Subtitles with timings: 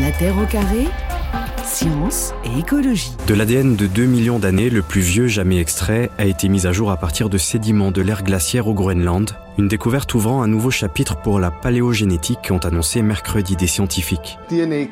[0.00, 0.84] La Terre au carré,
[1.64, 3.16] science et écologie.
[3.26, 6.72] De l'ADN de 2 millions d'années, le plus vieux jamais extrait a été mis à
[6.72, 10.70] jour à partir de sédiments de l'ère glaciaire au Groenland, une découverte ouvrant un nouveau
[10.70, 14.38] chapitre pour la paléogénétique qu'ont annoncé mercredi des scientifiques.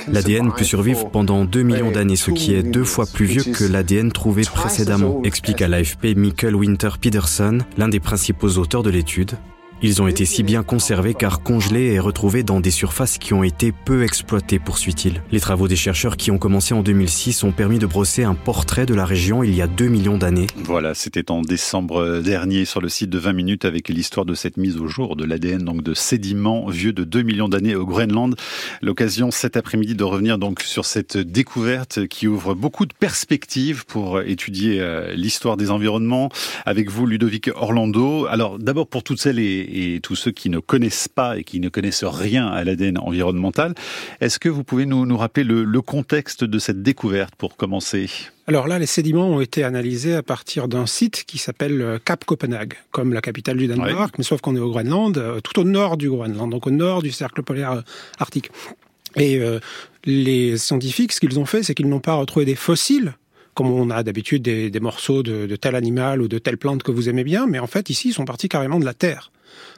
[0.09, 3.65] L'ADN peut survivre pendant 2 millions d'années, ce qui est deux fois plus vieux que
[3.65, 9.37] l'ADN trouvé précédemment, explique à l'AFP Michael Winter Peterson, l'un des principaux auteurs de l'étude.
[9.83, 13.45] Ils ont été si bien conservés car congelés et retrouvés dans des surfaces qui ont
[13.45, 15.23] été peu exploitées, poursuit-il.
[15.31, 18.87] Les travaux des chercheurs qui ont commencé en 2006 ont permis de brosser un portrait
[18.87, 20.47] de la région il y a 2 millions d'années.
[20.57, 24.57] Voilà, c'était en décembre dernier sur le site de 20 minutes avec l'histoire de cette
[24.57, 28.35] mise au jour de l'ADN, donc de sédiments vieux de 2 millions d'années au Groenland.
[28.81, 34.23] L'occasion cet après-midi de revenir donc sur cette découverte qui ouvre beaucoup de perspectives pour
[34.23, 36.31] étudier euh, l'histoire des environnements.
[36.65, 38.25] Avec vous, Ludovic Orlando.
[38.25, 41.61] Alors d'abord pour toutes celles et et tous ceux qui ne connaissent pas et qui
[41.61, 43.75] ne connaissent rien à l'ADN environnemental.
[44.21, 48.09] Est-ce que vous pouvez nous, nous rappeler le, le contexte de cette découverte pour commencer?
[48.49, 52.25] Alors là, les sédiments ont été analysés à partir d'un site qui s'appelle euh, Cap
[52.25, 54.15] Copenhague, comme la capitale du Danemark, ouais.
[54.19, 57.03] mais sauf qu'on est au Groenland, euh, tout au nord du Groenland, donc au nord
[57.03, 57.81] du cercle polaire euh,
[58.21, 58.51] arctique.
[59.17, 59.59] Et euh,
[60.05, 63.15] les scientifiques, ce qu'ils ont fait, c'est qu'ils n'ont pas retrouvé des fossiles
[63.57, 67.09] comme on a d'habitude des, morceaux de, tel animal ou de telle plante que vous
[67.09, 69.33] aimez bien, mais en fait ici ils sont partis carrément de la terre,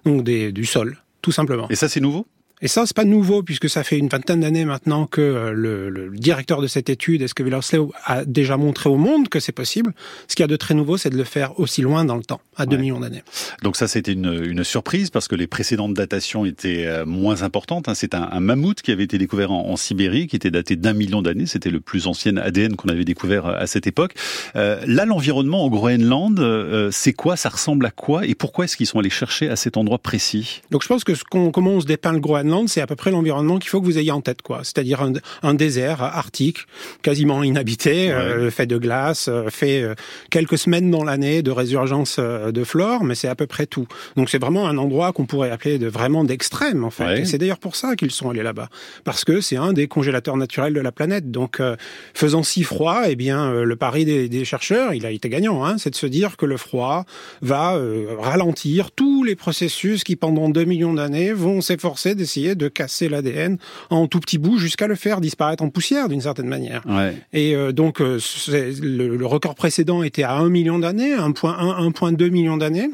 [0.05, 1.69] donc du sol, tout simplement.
[1.71, 2.27] Et ça c'est nouveau?
[2.61, 5.91] Et ça, c'est pas nouveau puisque ça fait une vingtaine d'années maintenant que euh, le,
[5.91, 9.93] le, directeur de cette étude, Eske Villerslev, a déjà montré au monde que c'est possible.
[10.27, 12.25] Ce qu'il y a de très nouveau, c'est de le faire aussi loin dans le
[12.25, 12.83] temps, à 2 ouais.
[12.83, 13.23] millions d'années.
[13.63, 17.89] Donc ça, c'était une, une, surprise parce que les précédentes datations étaient euh, moins importantes.
[17.89, 17.95] Hein.
[17.95, 20.93] C'est un, un, mammouth qui avait été découvert en, en Sibérie, qui était daté d'un
[20.93, 21.47] million d'années.
[21.47, 24.15] C'était le plus ancien ADN qu'on avait découvert euh, à cette époque.
[24.57, 28.77] Euh, là, l'environnement au Groenland, euh, c'est quoi Ça ressemble à quoi Et pourquoi est-ce
[28.77, 30.63] qu'ils sont allés chercher à cet endroit précis?
[30.71, 32.97] Donc je pense que ce qu'on, comment on se dépeint le Groenland, c'est à peu
[32.97, 34.61] près l'environnement qu'il faut que vous ayez en tête, quoi.
[34.63, 36.59] C'est-à-dire un, un, désert arctique,
[37.03, 38.13] quasiment inhabité, ouais.
[38.13, 39.95] euh, fait de glace, euh, fait euh,
[40.31, 43.87] quelques semaines dans l'année de résurgence de flore, mais c'est à peu près tout.
[44.17, 47.05] Donc c'est vraiment un endroit qu'on pourrait appeler de vraiment d'extrême, en fait.
[47.05, 47.21] Ouais.
[47.21, 48.69] Et c'est d'ailleurs pour ça qu'ils sont allés là-bas,
[49.05, 51.31] parce que c'est un des congélateurs naturels de la planète.
[51.31, 51.77] Donc euh,
[52.15, 55.77] faisant si froid, eh bien le pari des, des, chercheurs, il a été gagnant, hein,
[55.79, 57.05] c'est de se dire que le froid
[57.43, 57.79] va
[58.19, 63.59] ralentir tous les processus qui pendant 2 millions d'années vont s'efforcer d'essayer de casser l'ADN
[63.91, 66.83] en tout petits bouts jusqu'à le faire disparaître en poussière d'une certaine manière.
[66.87, 67.15] Ouais.
[67.33, 68.19] Et euh, donc euh,
[68.49, 72.91] le, le, record précédent était à 1 million d'années, 1.1, 1.2 million d'années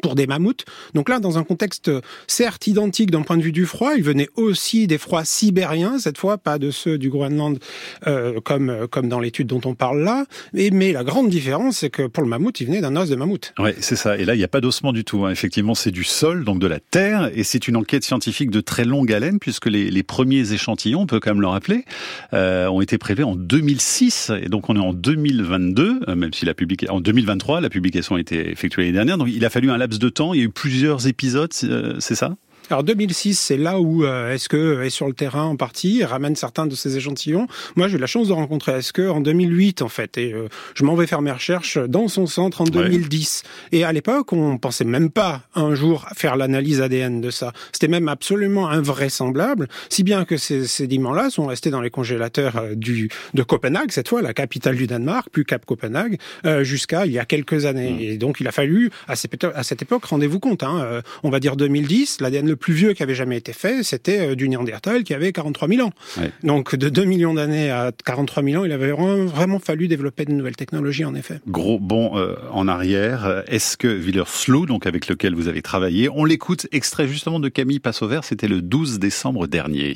[0.00, 0.64] pour des mammouths.
[0.94, 1.90] Donc là, dans un contexte
[2.26, 6.18] certes identique d'un point de vue du froid, il venait aussi des froids sibériens, cette
[6.18, 7.58] fois pas de ceux du Groenland
[8.06, 10.26] euh, comme comme dans l'étude dont on parle là.
[10.52, 13.52] Mais, la grande différence, c'est que pour le mammouth, il venait d'un os de mammouth.
[13.58, 14.16] Oui, c'est ça.
[14.16, 15.24] Et là, il n'y a pas d'ossement du tout.
[15.24, 15.30] Hein.
[15.30, 18.84] Effectivement, c'est du sol, donc de la terre, et c'est une enquête scientifique de très
[18.84, 21.84] longue haleine, puisque les, premiers échantillons, on peut quand même le rappeler,
[22.32, 26.44] euh, ont été prélevés en 2006, et donc on est en 2022, euh, même si
[26.44, 29.18] la publication en 2023, la publication a été effectuée l'année dernière.
[29.18, 32.14] Donc il a fallu un de temps, il y a eu plusieurs épisodes, euh, c'est
[32.14, 32.36] ça?
[32.70, 36.36] Alors 2006, c'est là où euh, est-ce que est sur le terrain en partie, ramène
[36.36, 37.46] certains de ces échantillons.
[37.76, 40.48] Moi, j'ai eu la chance de rencontrer est-ce que en 2008 en fait, et euh,
[40.74, 43.42] je m'en vais faire mes recherches dans son centre en 2010.
[43.44, 43.78] Ouais.
[43.78, 47.52] Et à l'époque, on pensait même pas un jour faire l'analyse ADN de ça.
[47.72, 52.74] C'était même absolument invraisemblable, si bien que ces sédiments-là sont restés dans les congélateurs euh,
[52.74, 57.12] du de Copenhague cette fois, la capitale du Danemark, plus Cap Copenhague, euh, jusqu'à il
[57.12, 57.92] y a quelques années.
[57.92, 58.00] Mmh.
[58.00, 61.56] Et donc il a fallu à, cette époque, rendez-vous compte, hein, euh, on va dire
[61.56, 65.14] 2010, l'ADN le plus vieux qui avait jamais été fait, c'était euh, du Néandertal qui
[65.14, 65.92] avait 43 000 ans.
[66.18, 66.30] Ouais.
[66.42, 70.32] Donc de 2 millions d'années à 43 000 ans, il avait vraiment fallu développer de
[70.32, 71.40] nouvelles technologies en effet.
[71.46, 73.44] Gros bond euh, en arrière.
[73.48, 77.80] Est-ce que Villerslew, donc avec lequel vous avez travaillé, on l'écoute extrait justement de Camille
[77.80, 79.94] Passover, c'était le 12 décembre dernier.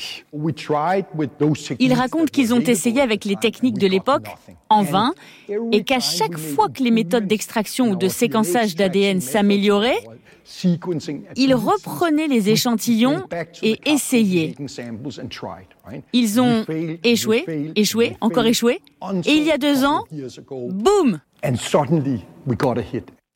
[1.78, 4.26] Il raconte qu'ils ont essayé avec les techniques de l'époque
[4.68, 5.12] en vain
[5.72, 10.02] et qu'à chaque fois que les méthodes d'extraction ou de séquençage d'ADN s'amélioraient,
[11.36, 13.24] ils reprenaient les échantillons
[13.62, 14.54] et essayaient.
[16.12, 16.64] Ils ont
[17.04, 18.80] échoué, échoué, encore échoué.
[19.26, 20.04] Et il y a deux ans,
[20.70, 21.20] boum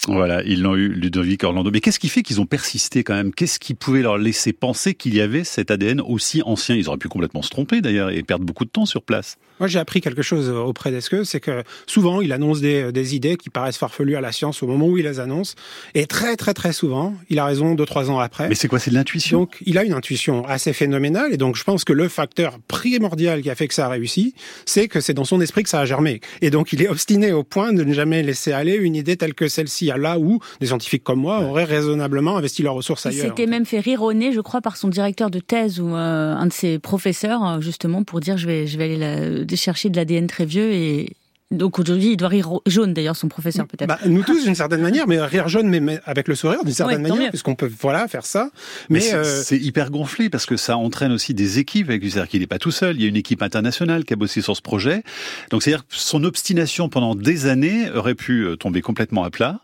[0.07, 1.71] voilà, ils l'ont eu, Ludovic Orlando.
[1.71, 3.33] Mais qu'est-ce qui fait qu'ils ont persisté quand même?
[3.33, 6.75] Qu'est-ce qui pouvait leur laisser penser qu'il y avait cet ADN aussi ancien?
[6.75, 9.39] Ils auraient pu complètement se tromper d'ailleurs et perdre beaucoup de temps sur place.
[9.61, 13.37] Moi, j'ai appris quelque chose auprès d'Esque, c'est que souvent, il annonce des, des, idées
[13.37, 15.55] qui paraissent farfelues à la science au moment où il les annonce.
[15.95, 18.49] Et très, très, très souvent, il a raison deux, trois ans après.
[18.49, 19.41] Mais c'est quoi C'est de l'intuition?
[19.41, 21.33] Donc, il a une intuition assez phénoménale.
[21.33, 24.35] Et donc, je pense que le facteur primordial qui a fait que ça a réussi,
[24.67, 26.21] c'est que c'est dans son esprit que ça a germé.
[26.41, 29.35] Et donc, il est obstiné au point de ne jamais laisser aller une idée telle
[29.35, 33.27] que celle-ci là où des scientifiques comme moi auraient raisonnablement investi leurs ressources ailleurs.
[33.27, 36.47] Il s'était même fait rironner, je crois, par son directeur de thèse ou euh, un
[36.47, 40.45] de ses professeurs, justement, pour dire je vais, je vais aller chercher de l'ADN très
[40.45, 41.17] vieux et,
[41.51, 43.89] donc aujourd'hui, il doit rire jaune d'ailleurs, son professeur peut-être.
[43.89, 47.03] Bah, nous tous d'une certaine manière, mais rire jaune, mais avec le sourire d'une certaine
[47.03, 48.51] manière, puisqu'on peut voilà faire ça.
[48.89, 49.15] Mais, c'est
[49.55, 51.89] euh, hyper gonflé parce que ça entraîne aussi des équipes.
[51.91, 52.97] Avec c'est-à-dire qu'il n'est pas tout seul.
[52.97, 55.03] Il y a une équipe internationale qui a bossé sur ce projet.
[55.51, 59.61] Donc c'est-à-dire son obstination pendant des années aurait pu euh, tomber complètement à plat.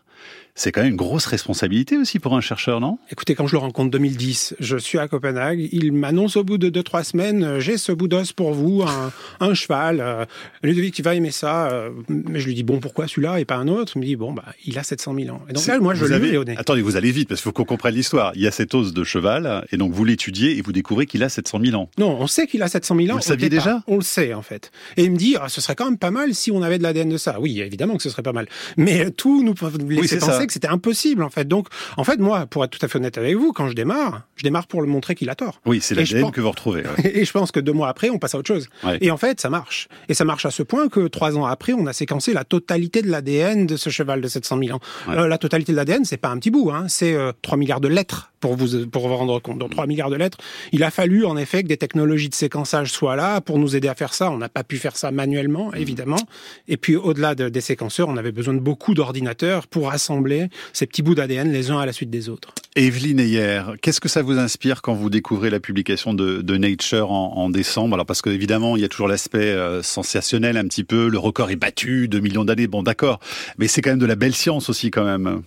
[0.55, 2.97] C'est quand même une grosse responsabilité aussi pour un chercheur, non?
[3.11, 6.69] Écoutez, quand je le rencontre 2010, je suis à Copenhague, il m'annonce au bout de
[6.69, 10.25] 2-3 semaines, euh, j'ai ce bout d'os pour vous, un, un cheval, euh,
[10.63, 11.69] Ludovic, tu vas aimer ça.
[11.69, 13.93] Euh, mais je lui dis, bon, pourquoi celui-là et pas un autre?
[13.95, 15.41] Il me dit, bon, bah, il a 700 000 ans.
[15.49, 16.55] Et donc là, moi, je l'ai au nez.
[16.57, 18.31] Attendez, vous allez vite, parce qu'il faut qu'on comprenne l'histoire.
[18.35, 21.23] Il y a cette os de cheval, et donc vous l'étudiez, et vous découvrez qu'il
[21.23, 21.89] a 700 000 ans.
[21.97, 23.11] Non, on sait qu'il a 700 000 ans.
[23.13, 23.83] Vous le saviez déjà?
[23.87, 24.71] On le sait, en fait.
[24.97, 26.83] Et il me dit, ah, ce serait quand même pas mal si on avait de
[26.83, 27.39] l'ADN de ça.
[27.39, 28.47] Oui, évidemment que ce serait pas mal.
[28.77, 29.55] Mais tout nous
[29.89, 31.47] laisser que c'était impossible en fait.
[31.47, 31.67] Donc,
[31.97, 34.43] en fait, moi, pour être tout à fait honnête avec vous, quand je démarre, je
[34.43, 35.61] démarre pour le montrer qu'il a tort.
[35.65, 36.83] Oui, c'est l'ADN que vous retrouvez.
[37.03, 38.67] Et je pense que deux mois après, on passe à autre chose.
[38.99, 39.87] Et en fait, ça marche.
[40.09, 43.01] Et ça marche à ce point que trois ans après, on a séquencé la totalité
[43.01, 44.81] de l'ADN de ce cheval de 700 000 ans.
[45.09, 47.81] Euh, la totalité de l'ADN, c'est pas un petit bout, hein, c'est 3 euh, milliards
[47.81, 49.59] de lettres pour vous pour vous rendre compte.
[49.59, 50.37] Donc 3 milliards de lettres.
[50.73, 53.87] Il a fallu en effet que des technologies de séquençage soient là pour nous aider
[53.87, 54.29] à faire ça.
[54.31, 56.19] On n'a pas pu faire ça manuellement, évidemment.
[56.67, 61.01] Et puis au-delà des séquenceurs, on avait besoin de beaucoup d'ordinateurs pour assembler ces petits
[61.01, 62.53] bouts d'ADN les uns à la suite des autres.
[62.75, 67.49] Evelyne Ayer, qu'est-ce que ça vous inspire quand vous découvrez la publication de, Nature en,
[67.49, 67.95] décembre?
[67.95, 71.51] Alors parce qu'évidemment, il y a toujours l'aspect euh, sensationnel un petit peu, le record
[71.51, 73.19] est battu, 2 millions d'années, bon d'accord,
[73.57, 75.43] mais c'est quand même de la belle science aussi quand même.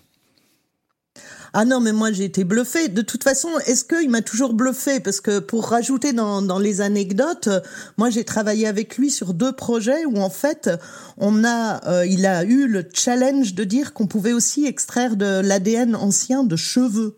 [1.57, 2.89] Ah non, mais moi j'ai été bluffé.
[2.89, 6.81] De toute façon, est-ce qu'il m'a toujours bluffé Parce que pour rajouter dans, dans les
[6.81, 7.49] anecdotes,
[7.97, 10.69] moi j'ai travaillé avec lui sur deux projets où en fait,
[11.17, 15.43] on a, euh, il a eu le challenge de dire qu'on pouvait aussi extraire de
[15.45, 17.15] l'ADN ancien de cheveux.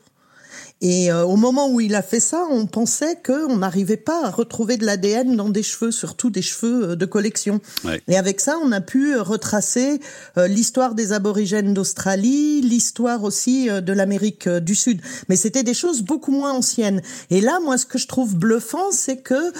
[0.82, 4.30] Et euh, au moment où il a fait ça, on pensait qu'on n'arrivait pas à
[4.30, 7.60] retrouver de l'ADN dans des cheveux, surtout des cheveux euh, de collection.
[8.08, 10.00] Et avec ça, on a pu retracer
[10.36, 15.00] euh, l'histoire des aborigènes d'Australie, l'histoire aussi de l'Amérique du Sud.
[15.28, 17.00] Mais c'était des choses beaucoup moins anciennes.
[17.30, 19.52] Et là, moi, ce que je trouve bluffant, c'est que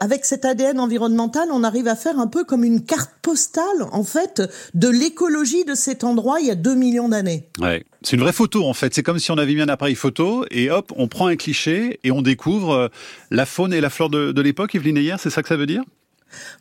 [0.00, 4.04] avec cet ADN environnemental, on arrive à faire un peu comme une carte postale, en
[4.04, 4.42] fait,
[4.74, 7.48] de l'écologie de cet endroit il y a deux millions d'années.
[7.60, 7.84] Ouais.
[8.04, 8.94] C'est une vraie photo en fait.
[8.94, 12.00] C'est comme si on avait mis un appareil photo et hop, on prend un cliché
[12.04, 12.88] et on découvre euh,
[13.30, 14.74] la faune et la flore de, l'époque.
[14.74, 15.82] Evelyne Ayer, c'est ça que ça veut dire?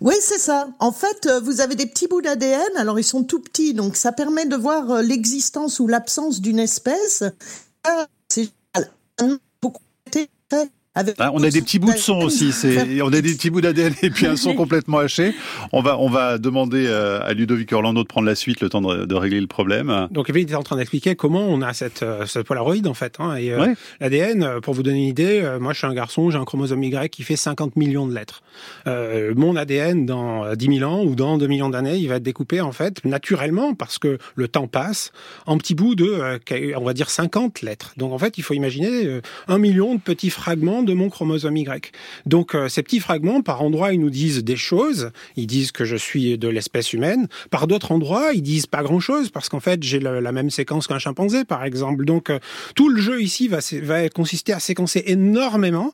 [0.01, 0.67] Oui, c'est ça.
[0.79, 3.95] En fait, euh, vous avez des petits bouts d'ADN, alors ils sont tout petits, donc
[3.95, 7.23] ça permet de voir euh, l'existence ou l'absence d'une espèce.
[8.29, 8.51] C'est
[9.61, 9.81] beaucoup
[10.93, 12.51] ah, on a des petits bouts de son aussi.
[12.51, 15.33] C'est, on a des petits bouts d'ADN et puis un son complètement haché.
[15.71, 18.81] On va, on va demander euh, à Ludovic Orlando de prendre la suite, le temps
[18.81, 20.09] de, régler le problème.
[20.11, 23.15] Donc, il était en train d'expliquer comment on a cette, euh, cette Polaroid en fait.
[23.19, 26.37] Hein, et euh, l'ADN, pour vous donner une idée, moi, je suis un garçon, j'ai
[26.37, 28.43] un chromosome Y qui fait 50 millions de lettres.
[28.85, 32.59] mon ADN, dans 10 000 ans ou dans 2 millions d'années, il va être découpé
[32.59, 35.13] en fait naturellement parce que le temps passe
[35.45, 36.39] en petits bouts de,
[36.75, 37.93] on va dire 50 lettres.
[37.95, 41.91] Donc, en fait, il faut imaginer un million de petits fragments de mon chromosome Y.
[42.25, 45.11] Donc euh, ces petits fragments, par endroits, ils nous disent des choses.
[45.35, 47.27] Ils disent que je suis de l'espèce humaine.
[47.49, 50.99] Par d'autres endroits, ils disent pas grand-chose parce qu'en fait, j'ai la, même séquence qu'un
[50.99, 52.05] chimpanzé, par exemple.
[52.05, 52.39] Donc euh,
[52.75, 55.91] tout le jeu ici va, va consister à séquencer énormément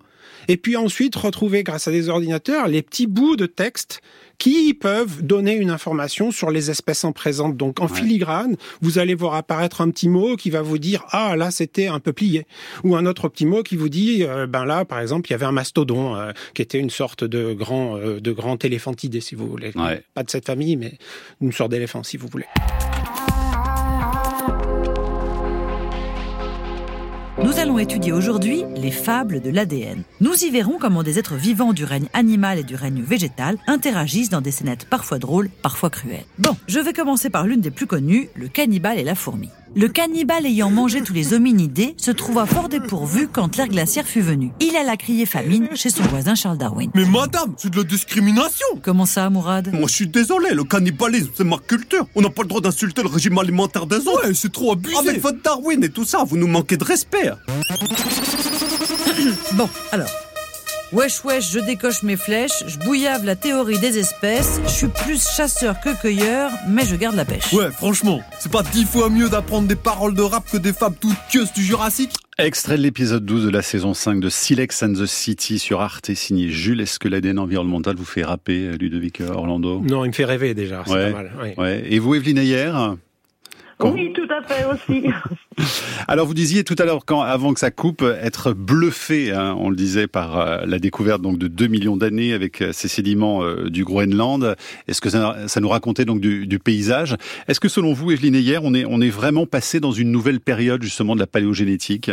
[0.48, 4.02] et puis ensuite retrouver grâce à des ordinateurs les petits bouts de texte
[4.38, 7.58] qui peuvent donner une information sur les espèces en présente.
[7.58, 11.36] Donc en filigrane, vous allez voir apparaître un petit mot qui va vous dire ah
[11.36, 12.46] là c'était un peuplier
[12.84, 15.36] ou un autre petit mot qui vous dit euh, ben là par exemple il y
[15.36, 19.36] avait un mastodon euh, qui était une sorte de grand euh, de grand éléphantidé si
[19.36, 19.72] vous voulez.
[20.14, 20.98] Pas de cette famille mais
[21.42, 22.46] une sorte d'éléphant si vous voulez.
[27.78, 30.04] Allons étudier aujourd'hui les fables de l'ADN.
[30.20, 34.30] Nous y verrons comment des êtres vivants du règne animal et du règne végétal interagissent
[34.30, 36.26] dans des scénettes parfois drôles, parfois cruelles.
[36.40, 39.50] Bon, je vais commencer par l'une des plus connues, le cannibale et la fourmi.
[39.76, 44.22] Le cannibale ayant mangé tous les hominidés se trouva fort dépourvu quand l'ère glaciaire fut
[44.22, 44.52] venue.
[44.60, 46.90] Il alla crier famine chez son voisin Charles Darwin.
[46.96, 49.72] Mais madame, c'est de la discrimination Comment ça, Mourad?
[49.74, 52.08] Moi je suis désolé, le cannibalisme c'est ma culture.
[52.16, 54.26] On n'a pas le droit d'insulter le régime alimentaire des autres.
[54.28, 57.32] Ouais, c'est trop abusé Avec votre Darwin et tout ça, vous nous manquez de respect.
[59.54, 60.10] bon, alors,
[60.94, 65.22] Wesh wesh, je décoche mes flèches, je bouillave la théorie des espèces, je suis plus
[65.36, 67.52] chasseur que cueilleur, mais je garde la pêche.
[67.52, 70.96] Ouais, franchement, c'est pas dix fois mieux d'apprendre des paroles de rap que des fables
[70.96, 74.94] toutes pieuses du Jurassique Extrait de l'épisode 12 de la saison 5 de Silex and
[74.94, 76.80] the City sur Arte, signé Jules.
[76.80, 80.84] Est-ce que l'ADN environnemental vous fait rapper, Ludovic Orlando Non, il me fait rêver déjà,
[80.86, 81.32] c'est pas mal.
[81.58, 81.84] Ouais.
[81.90, 82.72] Et vous, Evelyne Ayer?
[83.80, 85.08] Oui, tout à fait aussi.
[86.08, 89.70] Alors vous disiez tout à l'heure, quand avant que ça coupe, être bluffé, hein, on
[89.70, 93.44] le disait par euh, la découverte donc de 2 millions d'années avec euh, ces sédiments
[93.44, 94.56] euh, du Groenland.
[94.88, 97.16] Est-ce que ça, nous racontait donc du, du paysage?
[97.48, 100.40] Est-ce que selon vous, Evelyne Ayer, on est, on est vraiment passé dans une nouvelle
[100.40, 102.10] période justement de la paléogénétique?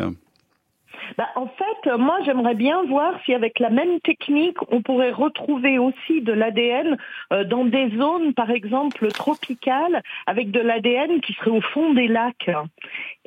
[1.16, 5.78] Bah, en fait, moi, j'aimerais bien voir si avec la même technique, on pourrait retrouver
[5.78, 6.96] aussi de l'ADN
[7.32, 12.08] euh, dans des zones, par exemple, tropicales, avec de l'ADN qui serait au fond des
[12.08, 12.50] lacs.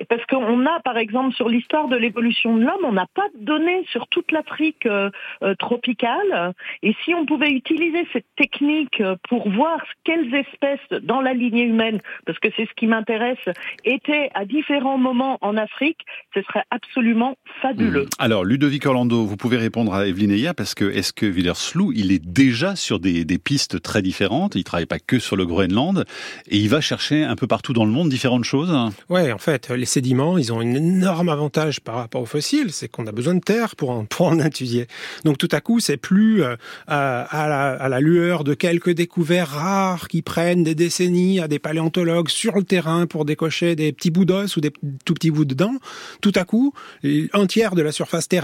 [0.09, 3.43] Parce qu'on a, par exemple, sur l'histoire de l'évolution de l'homme, on n'a pas de
[3.43, 5.09] données sur toute l'Afrique euh,
[5.43, 6.53] euh, tropicale.
[6.83, 11.99] Et si on pouvait utiliser cette technique pour voir quelles espèces dans la lignée humaine,
[12.25, 13.37] parce que c'est ce qui m'intéresse,
[13.85, 15.99] étaient à différents moments en Afrique,
[16.33, 18.03] ce serait absolument fabuleux.
[18.03, 18.09] Mmh.
[18.19, 22.25] Alors, Ludovic Orlando, vous pouvez répondre à Evelyne parce que est-ce que Villers-Slou, il est
[22.25, 24.55] déjà sur des, pistes très différentes?
[24.55, 26.05] Il travaille pas que sur le Groenland,
[26.47, 28.73] et il va chercher un peu partout dans le monde différentes choses?
[29.09, 32.87] Ouais, en fait, les sédiments, ils ont un énorme avantage par rapport aux fossiles, c'est
[32.87, 34.87] qu'on a besoin de terre pour en, pour en étudier.
[35.25, 36.55] Donc tout à coup, c'est plus euh,
[36.87, 41.59] à, la, à la lueur de quelques découvertes rares qui prennent des décennies à des
[41.59, 44.71] paléontologues sur le terrain pour décocher des petits bouts d'os ou des
[45.03, 45.75] tout petits bouts de dents.
[46.21, 46.73] Tout à coup,
[47.03, 48.36] un tiers de la surface terrestre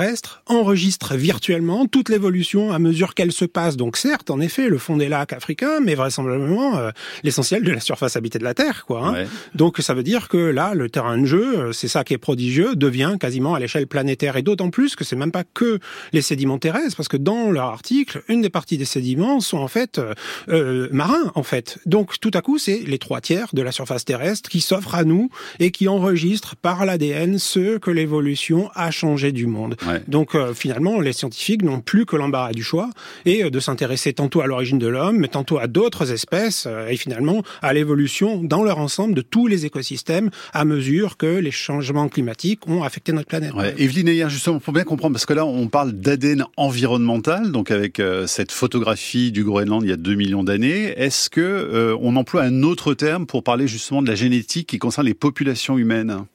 [0.47, 3.77] enregistre virtuellement toute l'évolution à mesure qu'elle se passe.
[3.77, 6.91] Donc certes, en effet, le fond des lacs africains, mais vraisemblablement euh,
[7.23, 8.85] l'essentiel de la surface habitée de la Terre.
[8.85, 9.25] Quoi, hein.
[9.55, 12.17] Donc ça veut dire que là, le terrain de jeu, euh, c'est ça qui est
[12.17, 14.37] prodigieux, devient quasiment à l'échelle planétaire.
[14.37, 15.79] Et d'autant plus que c'est même pas que
[16.11, 19.67] les sédiments terrestres, parce que dans leur article, une des parties des sédiments sont en
[19.67, 20.13] fait euh,
[20.49, 21.79] euh marins, en fait.
[21.85, 25.03] Donc tout à coup, c'est les trois tiers de la surface terrestre qui s'offrent à
[25.03, 29.75] nous et qui enregistrent par l'ADN ce que l'évolution a changé du monde.
[30.07, 32.89] Donc euh, finalement, les scientifiques n'ont plus que l'embarras du choix
[33.25, 37.43] et de s'intéresser tantôt à l'origine de l'homme, mais tantôt à d'autres espèces et finalement
[37.61, 42.67] à l'évolution dans leur ensemble de tous les écosystèmes à mesure que les changements climatiques
[42.67, 43.53] ont affecté notre planète.
[43.53, 43.73] Ouais.
[43.77, 48.27] Evelyne justement, pour bien comprendre, parce que là, on parle d'ADN environnemental, donc avec euh,
[48.27, 52.43] cette photographie du Groenland il y a 2 millions d'années, est-ce que euh, on emploie
[52.43, 56.25] un autre terme pour parler justement de la génétique qui concerne les populations humaines?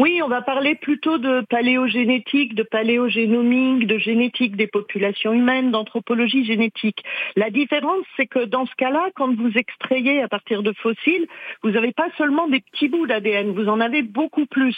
[0.00, 6.44] Oui, on va parler plutôt de paléogénétique, de paléogénomique, de génétique des populations humaines, d'anthropologie
[6.44, 7.02] génétique.
[7.34, 11.26] La différence, c'est que dans ce cas-là, quand vous extrayez à partir de fossiles,
[11.64, 14.76] vous n'avez pas seulement des petits bouts d'ADN, vous en avez beaucoup plus.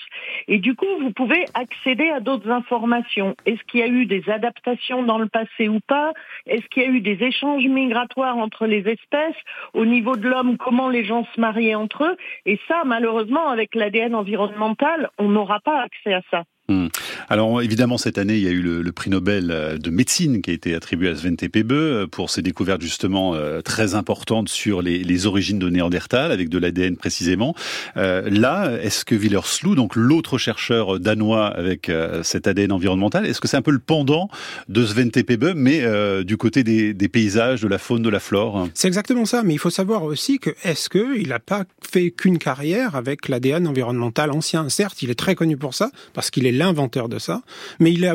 [0.49, 3.37] Et du coup, vous pouvez accéder à d'autres informations.
[3.45, 6.15] Est-ce qu'il y a eu des adaptations dans le passé ou pas?
[6.47, 9.37] Est-ce qu'il y a eu des échanges migratoires entre les espèces?
[9.75, 12.17] Au niveau de l'homme, comment les gens se mariaient entre eux?
[12.47, 16.45] Et ça, malheureusement, avec l'ADN environnemental, on n'aura pas accès à ça.
[16.71, 16.87] Hmm.
[17.29, 20.51] Alors évidemment cette année il y a eu le, prix Nobel euh, de médecine qui
[20.51, 24.81] a été attribué à Svante Pebe euh, pour ses découvertes justement euh, très importantes sur
[24.81, 27.55] les, origines de Néandertal avec de l'ADN précisément.
[27.97, 33.59] là, est-ce que Villerslew, donc l'autre chercheur danois avec cet ADN environnemental, est-ce que c'est
[33.59, 34.31] un peu le pendant
[34.69, 35.85] de Svante Pebe mais
[36.25, 39.59] du côté des, paysages, de la faune, de la flore C'est exactement ça, mais il
[39.59, 44.31] faut savoir aussi que est-ce que il n'a pas fait qu'une carrière avec l'ADN environnemental
[44.31, 44.69] ancien?
[44.71, 47.43] Certes, il est très connu pour ça parce qu'il est l'inventeur de ça,
[47.79, 48.15] mais il a,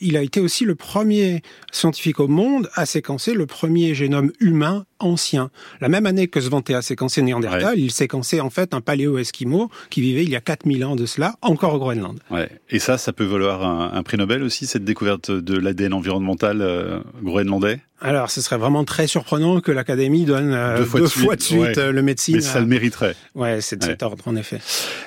[0.00, 4.86] il a été aussi le premier scientifique au monde à séquencer le premier génome humain
[5.00, 5.50] ancien.
[5.80, 10.00] La même année que Svante a séquencé Néandertal, il séquençait en fait un paléo-esquimau qui
[10.00, 12.18] vivait il y a 4000 ans de cela, encore au Groenland.
[12.30, 12.48] Ouais.
[12.70, 17.00] Et ça, ça peut valoir un, prix Nobel aussi, cette découverte de l'ADN environnemental euh,
[17.22, 17.80] groenlandais?
[18.00, 21.90] Alors, ce serait vraiment très surprenant que l'Académie donne euh, deux fois de suite, euh,
[21.90, 22.36] le médecine.
[22.36, 23.16] Mais ça le mériterait.
[23.34, 24.60] Ouais, c'est de cet ordre, en effet.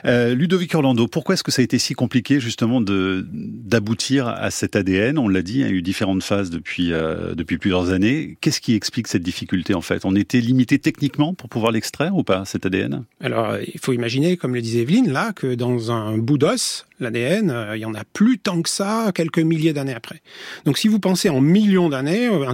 [0.05, 4.51] Euh, Ludovic Orlando, pourquoi est-ce que ça a été si compliqué, justement, de d'aboutir à
[4.51, 7.91] cet ADN On l'a dit, il y a eu différentes phases depuis, euh, depuis plusieurs
[7.91, 8.37] années.
[8.41, 10.03] Qu'est-ce qui explique cette difficulté, en fait?
[10.03, 14.35] On était limité techniquement pour pouvoir l'extraire ou pas, cet ADN Alors, il faut imaginer,
[14.35, 17.93] comme le disait Evelyne, là, que dans un bout d'os, l'ADN, euh, il y en
[17.93, 20.21] a plus tant que ça quelques milliers d'années après.
[20.65, 22.47] Donc si vous pensez en millions d'années, euh,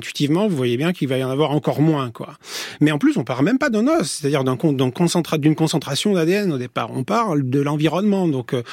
[0.48, 2.38] vous voyez bien qu'il va y en avoir encore moins, quoi.
[2.82, 6.58] Mais en plus, on parle même pas d'un os, c'est-à-dire d'un d'une concentration d'ADN au
[6.58, 6.90] départ.
[6.94, 8.28] On parle de l'environnement.
[8.28, 8.64] Donc, euh,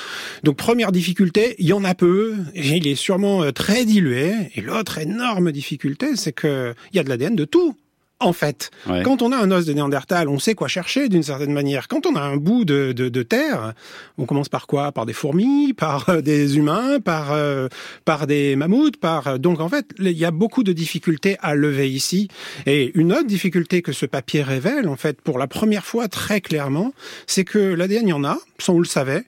[0.43, 2.35] donc première difficulté, il y en a peu.
[2.55, 4.33] Il est sûrement très dilué.
[4.55, 7.77] Et l'autre énorme difficulté, c'est que il y a de l'ADN de tout
[8.25, 8.71] en fait.
[9.05, 11.89] Quand on a un os de Néandertal, on sait quoi chercher d'une certaine manière.
[11.89, 13.75] Quand on a un bout de, de, terre,
[14.19, 14.93] on commence par quoi?
[14.93, 17.69] Par des fourmis, par euh, des humains, par, euh,
[18.05, 19.29] par des mammouths, par...
[19.29, 22.29] Euh, donc en fait, il y a beaucoup de difficultés à lever ici.
[22.67, 26.41] Et une autre difficulté que ce papier révèle, en fait, pour la première fois très
[26.41, 26.93] clairement,
[27.27, 29.25] c'est que l'ADN, il y en a, sans on le savait,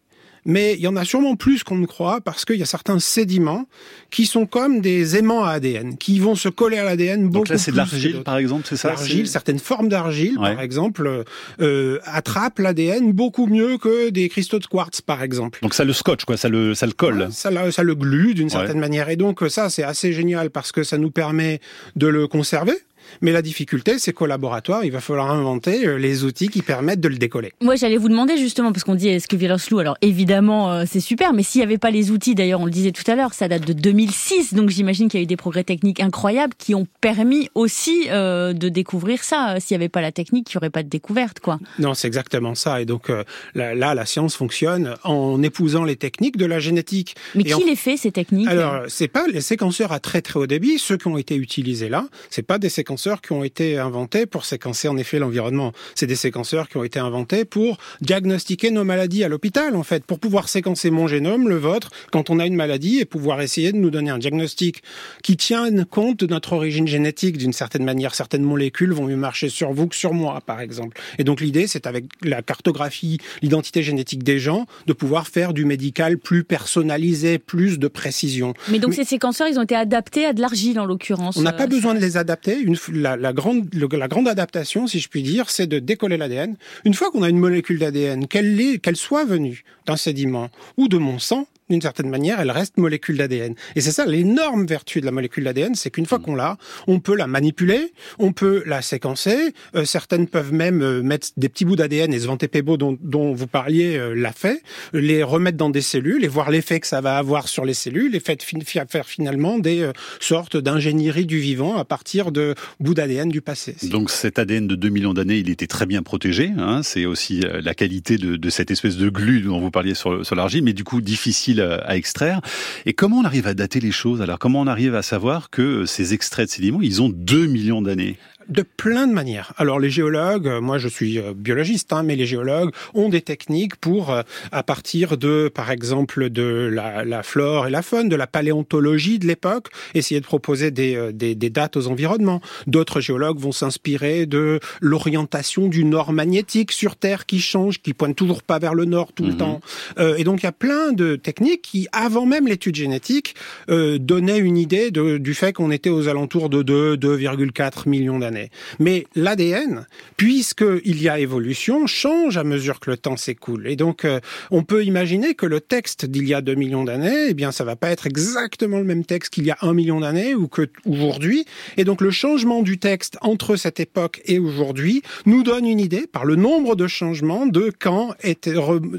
[0.47, 2.99] mais il y en a sûrement plus qu'on ne croit parce qu'il y a certains
[2.99, 3.67] sédiments
[4.11, 7.49] qui sont comme des aimants à ADN, qui vont se coller à l'ADN beaucoup Donc
[7.49, 11.25] là, c'est de l'argile, par exemple, c'est ça L'argile, certaines formes d'argile, par exemple,
[11.61, 15.59] euh, attrapent l'ADN beaucoup mieux que des cristaux de quartz, par exemple.
[15.63, 17.29] Donc ça le scotch, quoi, ça le, ça le colle.
[17.33, 19.09] ça, ça le glue d'une certaine manière.
[19.09, 21.61] Et donc ça, c'est assez génial parce que ça nous permet
[21.97, 22.75] de le conserver
[23.21, 27.01] mais la difficulté, c'est qu'au laboratoire, il va falloir inventer euh, les outils qui permettent
[27.01, 27.53] de le décoller.
[27.61, 31.01] Moi, j'allais vous demander justement, parce qu'on dit est-ce que Villersloup, alors évidemment, euh, c'est
[31.01, 33.35] super, mais s'il n'y avait pas les outils, d'ailleurs, on le disait tout à l'heure,
[33.35, 36.75] ça date de 2006, donc j'imagine qu'il y a eu des progrès techniques incroyables qui
[36.75, 39.57] ont permis aussi euh, de découvrir ça.
[39.61, 41.59] S'il n'y avait pas la technique, il n'y aurait pas de découverte, quoi.
[41.79, 42.81] Non, c'est exactement ça.
[42.81, 43.11] Et donc
[43.55, 47.17] là, la science fonctionne en épousant les techniques de la génétique.
[47.35, 48.49] Mais qui les fait, ces techniques?
[48.49, 51.89] Alors, c'est pas les séquenceurs à très très haut débit, ceux qui ont été utilisés
[51.89, 55.73] là, c'est pas des séquenceurs qui ont été inventés pour séquencer en effet l'environnement.
[55.95, 60.05] C'est des séquenceurs qui ont été inventés pour diagnostiquer nos maladies à l'hôpital, en fait,
[60.05, 63.73] pour pouvoir séquencer mon génome, le vôtre, quand on a une maladie et pouvoir essayer
[63.73, 64.83] de nous donner un diagnostic
[65.23, 68.15] qui tienne compte de notre origine génétique d'une certaine manière.
[68.15, 71.01] Certaines molécules vont mieux marcher sur vous que sur moi, par exemple.
[71.19, 75.65] Et donc l'idée, c'est avec la cartographie, l'identité génétique des gens, de pouvoir faire du
[75.65, 78.55] médical plus personnalisé, plus de précision.
[78.69, 81.37] Mais donc ces séquenceurs, ils ont été adaptés à de l'argile en l'occurrence.
[81.37, 82.59] On n'a pas euh, besoin de les adapter.
[82.59, 86.57] Une, la, grande, la grande adaptation, si je puis dire, c'est de décoller l'ADN.
[86.85, 90.99] Une fois qu'on a une molécule d'ADN, qu'elle qu'elle soit venue d'un sédiment ou de
[90.99, 93.55] mon sang, d'une certaine manière, elle reste molécule d'ADN.
[93.75, 96.23] Et c'est ça l'énorme vertu de la molécule d'ADN, c'est qu'une fois mm.
[96.23, 99.53] qu'on l'a, on peut la manipuler, on peut la séquencer.
[99.75, 103.33] Euh, certaines peuvent même euh, mettre des petits bouts d'ADN, et Svante Pebo dont, dont
[103.33, 107.01] vous parliez euh, l'a fait, les remettre dans des cellules et voir l'effet que ça
[107.01, 108.45] va avoir sur les cellules et fait,
[108.89, 113.75] faire finalement des sortes d'ingénierie du vivant à partir de bouts d'ADN du passé.
[113.83, 116.53] Donc cet ADN de 2 millions d'années, il était très bien protégé.
[116.59, 120.25] Hein, c'est aussi la qualité de, de, cette espèce de glu dont vous parliez sur,
[120.25, 122.41] sur l'argile, mais du coup difficile à extraire.
[122.85, 124.23] Et comment on arrive à dater les choses?
[124.23, 127.83] Alors, comment on arrive à savoir que ces extraits de sédiments, ils ont 2 millions
[127.83, 128.19] d'années?
[128.49, 129.53] De plein de manières.
[129.57, 133.23] Alors les géologues, euh, moi je suis euh, biologiste, hein, mais les géologues ont des
[133.23, 134.23] techniques pour, euh,
[134.53, 139.19] à partir de, par exemple, de la, la flore et la faune, de la paléontologie
[139.19, 142.41] de l'époque, essayer de proposer des, des, des dates aux environnements.
[142.67, 148.17] D'autres géologues vont s'inspirer de l'orientation du nord magnétique sur Terre qui change, qui pointe
[148.17, 149.37] toujours pas vers le nord tout le mhm.
[149.37, 149.61] temps.
[149.99, 153.35] Euh, et donc il y a plein de techniques qui, avant même l'étude génétique,
[153.71, 158.19] euh, donnaient une idée de, du fait qu'on était aux alentours de 2, 2,4 millions
[158.19, 158.36] d'années.
[158.79, 163.67] Mais l'ADN, puisqu'il y a évolution, change à mesure que le temps s'écoule.
[163.67, 164.21] Et donc, euh,
[164.51, 167.65] on peut imaginer que le texte d'il y a 2 millions d'années, eh bien, ça
[167.65, 170.69] va pas être exactement le même texte qu'il y a 1 million d'années ou que
[170.85, 171.45] aujourd'hui.
[171.77, 176.07] Et donc, le changement du texte entre cette époque et aujourd'hui nous donne une idée,
[176.07, 178.15] par le nombre de changements, de quand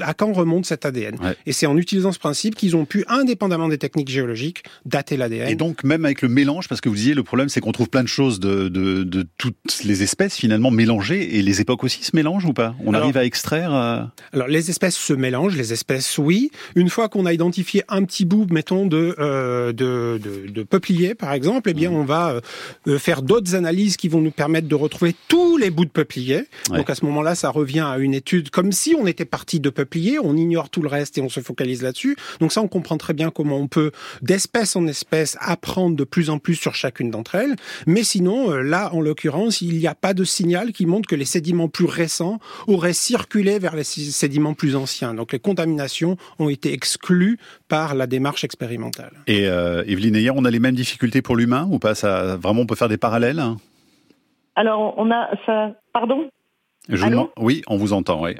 [0.02, 1.18] à quand remonte cet ADN.
[1.46, 5.50] Et c'est en utilisant ce principe qu'ils ont pu, indépendamment des techniques géologiques, dater l'ADN.
[5.50, 7.90] Et donc, même avec le mélange, parce que vous disiez, le problème, c'est qu'on trouve
[7.90, 12.04] plein de choses de, de, de toutes les espèces finalement mélangées et les époques aussi
[12.04, 12.76] se mélangent ou pas?
[12.86, 14.02] On arrive à extraire euh,
[14.34, 16.52] Alors les espèces se mélangent, les espèces oui.
[16.76, 21.16] Une fois qu'on a identifié un petit bout, mettons de euh, de, de, de, peuplier
[21.16, 21.96] par exemple, eh bien mmh.
[21.96, 22.42] on va
[22.88, 26.46] euh, faire d'autres analyses qui vont nous permettre de retrouver tous les bouts de peuplier.
[26.70, 29.70] Donc à ce moment-là, ça revient à une étude comme si on était parti de
[29.70, 32.16] peuplier, on ignore tout le reste et on se focalise là-dessus.
[32.40, 36.30] Donc ça, on comprend très bien comment on peut d'espèce en espèce apprendre de plus
[36.30, 37.56] en plus sur chacune d'entre elles.
[37.86, 41.26] Mais sinon, là en l'occurrence il n'y a pas de signal qui montre que les
[41.26, 45.16] sédiments plus récents auraient circulé vers les sédiments plus anciens.
[45.16, 49.14] Donc les contaminations ont été exclues par la démarche expérimentale.
[49.26, 51.96] Et euh, Evelyne Ayer, on a les mêmes difficultés pour l'humain ou pas?
[51.96, 53.42] Ça, Vraiment, on peut faire des parallèles
[54.56, 55.72] Alors, on a ça.
[55.94, 56.30] Pardon?
[57.38, 58.24] Oui, on vous entend.
[58.24, 58.36] Oui.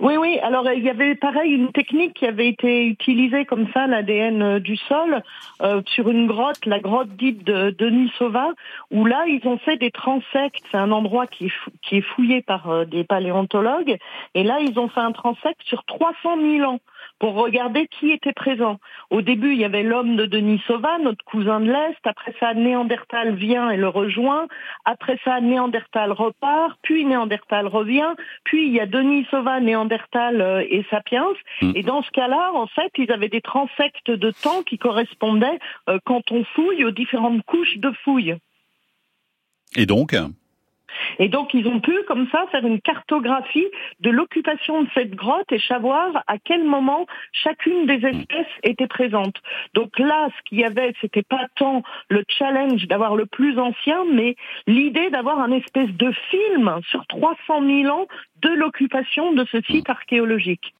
[0.00, 0.38] Oui, oui.
[0.42, 4.60] Alors il y avait pareil une technique qui avait été utilisée comme ça, l'ADN euh,
[4.60, 5.22] du sol,
[5.60, 8.52] euh, sur une grotte, la grotte dite de Denisova,
[8.92, 10.62] où là ils ont fait des transects.
[10.70, 11.50] C'est un endroit qui
[11.90, 13.98] est, fouillé par euh, des paléontologues,
[14.34, 16.78] et là ils ont fait un transect sur 300 000 ans
[17.18, 18.78] pour regarder qui était présent.
[19.10, 21.98] Au début, il y avait l'homme de Denisova, notre cousin de l'Est.
[22.04, 24.46] Après ça, Néandertal vient et le rejoint.
[24.84, 26.78] Après ça, Néandertal repart.
[26.82, 28.14] Puis Néandertal revient.
[28.44, 31.26] Puis il y a Denisova, Néandertal euh, et Sapiens.
[31.60, 31.72] Hmm.
[31.74, 35.98] Et dans ce cas-là, en fait, ils avaient des transects de temps qui correspondaient, euh,
[36.04, 38.36] quand on fouille, aux différentes couches de fouille.
[39.76, 40.14] Et donc?
[41.18, 43.66] Et donc, ils ont pu, comme ça, faire une cartographie
[44.00, 49.36] de l'occupation de cette grotte et savoir à quel moment chacune des espèces était présente.
[49.74, 54.04] Donc là, ce qu'il y avait, c'était pas tant le challenge d'avoir le plus ancien,
[54.12, 58.06] mais l'idée d'avoir un espèce de film sur 300 000 ans
[58.42, 60.74] de l'occupation de ce site archéologique.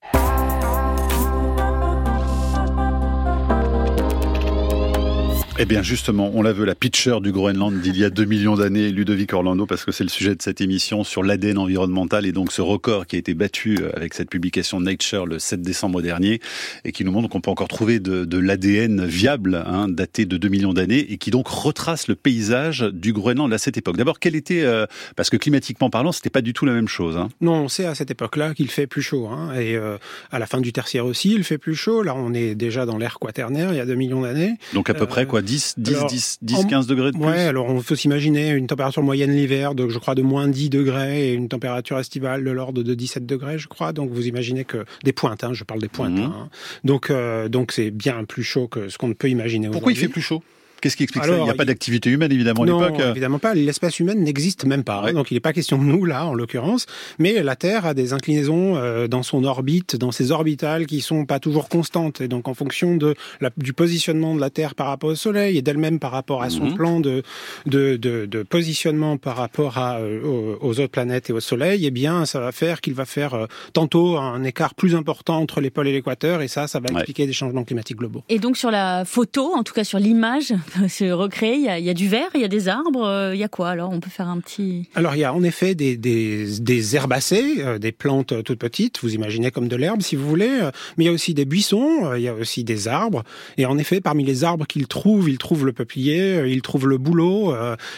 [5.60, 8.54] Eh bien justement, on la veut la pitcher du Groenland d'il y a 2 millions
[8.54, 12.32] d'années, Ludovic Orlando, parce que c'est le sujet de cette émission sur l'ADN environnemental et
[12.32, 16.00] donc ce record qui a été battu euh, avec cette publication Nature le 7 décembre
[16.00, 16.40] dernier
[16.84, 20.36] et qui nous montre qu'on peut encore trouver de, de l'ADN viable, hein, daté de
[20.36, 23.96] 2 millions d'années et qui donc retrace le paysage du Groenland à cette époque.
[23.96, 27.16] D'abord, quel était, euh, parce que climatiquement parlant, c'était pas du tout la même chose.
[27.16, 27.30] Hein.
[27.40, 29.98] Non, on sait à cette époque-là qu'il fait plus chaud hein, et euh,
[30.30, 32.04] à la fin du tertiaire aussi, il fait plus chaud.
[32.04, 34.54] Là, on est déjà dans l'ère quaternaire, il y a 2 millions d'années.
[34.72, 37.40] Donc à peu près quoi 10, 10, alors, 10, 10 15 degrés de plus Ouais,
[37.40, 41.30] alors on faut s'imaginer une température moyenne l'hiver de, je crois, de moins 10 degrés
[41.30, 43.92] et une température estivale de l'ordre de 17 degrés, je crois.
[43.92, 46.18] Donc vous imaginez que des pointes, hein, je parle des pointes.
[46.18, 46.22] Mmh.
[46.22, 46.48] Hein.
[46.84, 49.98] Donc euh, donc c'est bien plus chaud que ce qu'on ne peut imaginer Pourquoi il
[49.98, 50.42] fait plus chaud?
[50.80, 53.10] Qu'est-ce qui explique Alors, ça Il n'y a pas d'activité humaine, évidemment, à l'époque Non,
[53.10, 53.54] évidemment pas.
[53.54, 55.02] L'espèce humaine n'existe même pas.
[55.02, 55.12] Ouais.
[55.12, 56.86] donc, il n'est pas question de nous, là, en l'occurrence.
[57.18, 61.26] Mais la Terre a des inclinaisons euh, dans son orbite, dans ses orbitales, qui sont
[61.26, 62.20] pas toujours constantes.
[62.20, 65.58] Et donc, en fonction de la, du positionnement de la Terre par rapport au Soleil
[65.58, 66.74] et d'elle-même par rapport à son mmh.
[66.74, 67.22] plan de,
[67.66, 71.84] de, de, de, positionnement par rapport à, euh, aux, aux, autres planètes et au Soleil,
[71.86, 75.60] eh bien, ça va faire qu'il va faire euh, tantôt un écart plus important entre
[75.60, 76.42] les pôles et l'équateur.
[76.42, 76.96] Et ça, ça va ouais.
[76.96, 78.22] expliquer des changements climatiques globaux.
[78.28, 80.54] Et donc, sur la photo, en tout cas sur l'image,
[80.88, 83.06] se recréer il y, a, il y, a, du verre, il y a des arbres,
[83.06, 83.90] euh, il y a quoi alors?
[83.90, 84.88] On peut faire un petit.
[84.94, 89.14] Alors il y a en effet des, des, herbacées, euh, des plantes toutes petites, vous
[89.14, 92.06] imaginez comme de l'herbe si vous voulez, euh, mais il y a aussi des buissons,
[92.06, 93.24] euh, il y a aussi des arbres.
[93.56, 96.86] Et en effet, parmi les arbres qu'il trouve, il trouve le peuplier, euh, il trouve
[96.86, 97.54] le bouleau,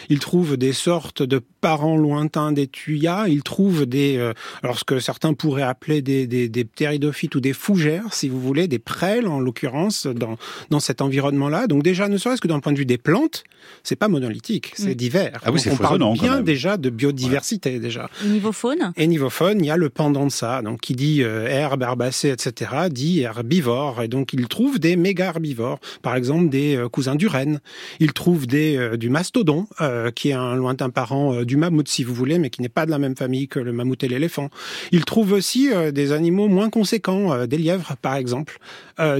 [0.09, 4.31] il trouve des sortes de parents lointains des tuyas, il trouve des,
[4.63, 8.39] alors ce que certains pourraient appeler des, des, des ptéridophytes ou des fougères, si vous
[8.39, 10.37] voulez, des prêles en l'occurrence dans,
[10.69, 11.67] dans cet environnement-là.
[11.67, 13.43] Donc déjà, ne serait-ce que d'un point de vue des plantes,
[13.83, 14.95] c'est pas monolithique, c'est mmh.
[14.95, 15.41] divers.
[15.43, 17.79] Ah oui, c'est on parle bien déjà de biodiversité ouais.
[17.79, 18.09] déjà.
[18.25, 18.93] Et niveau faune?
[18.97, 20.61] Et niveau faune, il y a le pendant de ça.
[20.61, 24.01] Donc qui dit euh, herbe, herbacée, etc., dit herbivore.
[24.01, 27.59] Et donc il trouve des méga herbivores, par exemple des euh, cousins du renne.
[27.99, 31.87] Il trouve des euh, du mastodon, euh, qui est un lointain parent euh, du mammouth,
[31.87, 34.07] si vous voulez, mais qui n'est pas de la même famille que le mammouth et
[34.07, 34.49] l'éléphant.
[34.91, 38.59] Il trouve aussi euh, des animaux moins conséquents, des lièvres, par exemple.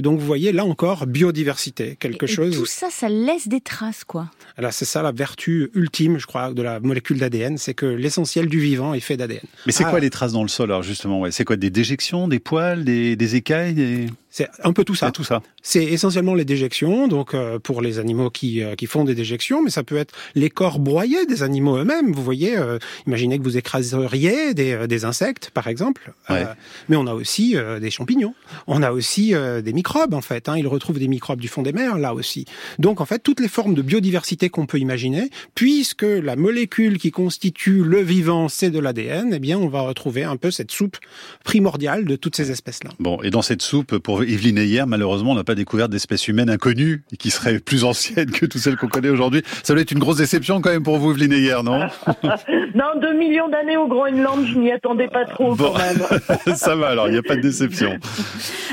[0.00, 2.54] donc vous voyez là encore biodiversité, quelque et, chose.
[2.54, 4.30] Et tout ça, ça laisse des traces, quoi.
[4.56, 8.46] Alors c'est ça la vertu ultime, je crois, de la molécule d'ADN, c'est que l'essentiel
[8.46, 9.40] du vivant est fait d'ADN.
[9.66, 9.90] Mais c'est ah.
[9.90, 11.30] quoi les traces dans le sol, alors justement ouais?
[11.30, 14.06] C'est quoi des déjections, des poils, des, des écailles des...
[14.32, 15.10] C'est un peu tout ça.
[15.10, 15.42] tout ça.
[15.60, 19.62] C'est essentiellement les déjections, donc euh, pour les animaux qui, euh, qui font des déjections,
[19.62, 22.12] mais ça peut être les corps broyés des animaux eux-mêmes.
[22.12, 26.14] Vous voyez, euh, imaginez que vous écraseriez des, des insectes, par exemple.
[26.30, 26.46] Ouais.
[26.88, 28.34] mais on a aussi des champignons.
[28.66, 30.48] On a aussi des microbes, en fait.
[30.48, 30.56] Hein.
[30.56, 32.46] Ils retrouvent des microbes du fond des mers, là aussi.
[32.78, 37.10] Donc, en fait, toutes les formes de biodiversité qu'on peut imaginer, puisque la molécule qui
[37.10, 40.96] constitue le vivant, c'est de l'ADN, eh bien, on va retrouver un peu cette soupe
[41.44, 42.92] primordiale de toutes ces espèces-là.
[42.98, 46.50] Bon, et dans cette soupe, pour Evelyne Ayer, malheureusement, on n'a pas découvert d'espèces humaines
[46.50, 49.42] inconnues qui seraient plus anciennes que toutes celles qu'on connaît aujourd'hui.
[49.62, 51.86] Ça doit être une grosse déception quand même pour vous, Evelyne Ayer, non?
[52.74, 55.72] Non, deux millions d'années au Groenland, je n'y attendais pas trop bon.
[55.72, 56.54] quand même.
[56.56, 57.98] Ça va alors, il n'y a pas de déception.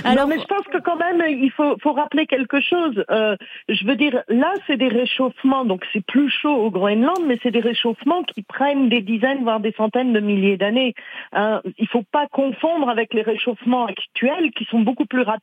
[0.04, 3.04] Alors, non, mais je pense que quand même, il faut, faut rappeler quelque chose.
[3.10, 3.36] Euh,
[3.68, 7.52] je veux dire, là, c'est des réchauffements, donc c'est plus chaud au Groenland, mais c'est
[7.52, 10.94] des réchauffements qui prennent des dizaines, voire des centaines de milliers d'années.
[11.34, 15.39] Hein, il ne faut pas confondre avec les réchauffements actuels qui sont beaucoup plus rapides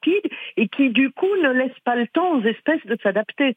[0.56, 3.56] et qui du coup ne laissent pas le temps aux espèces de s'adapter.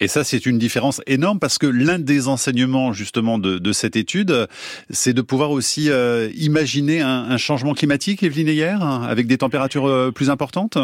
[0.00, 4.46] Et ça, c'est une différence énorme parce que l'un des enseignements justement de, cette étude,
[4.88, 9.86] c'est de pouvoir aussi euh, imaginer un, un, changement climatique, Evelyne Ayer, avec des températures
[9.86, 10.78] euh, plus importantes?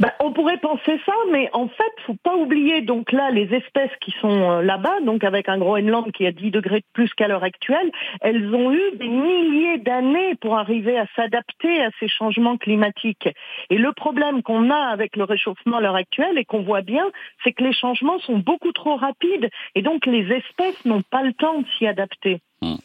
[0.00, 3.90] Bah, on pourrait penser ça, mais en fait, faut pas oublier donc là les espèces
[4.00, 7.26] qui sont euh, là-bas, donc avec un Groenland qui a 10 degrés de plus qu'à
[7.26, 12.56] l'heure actuelle, elles ont eu des milliers d'années pour arriver à s'adapter à ces changements
[12.56, 13.28] climatiques.
[13.70, 17.06] Et le problème qu'on a avec le réchauffement à l'heure actuelle et qu'on voit bien,
[17.42, 21.32] c'est que les changements sont beaucoup trop rapides et donc les espèces n'ont pas le
[21.32, 22.40] temps de s'y adapter.
[22.62, 22.76] Mmh.